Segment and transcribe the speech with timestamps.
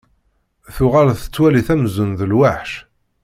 [0.75, 2.71] Tuɣal tettwali-t amzun d lweḥc.